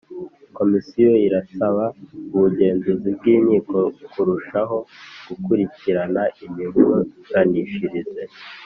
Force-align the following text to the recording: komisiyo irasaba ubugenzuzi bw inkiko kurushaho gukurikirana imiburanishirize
komisiyo 0.57 1.09
irasaba 1.27 1.83
ubugenzuzi 2.35 3.09
bw 3.17 3.23
inkiko 3.35 3.77
kurushaho 4.11 4.77
gukurikirana 5.27 6.21
imiburanishirize 6.45 8.21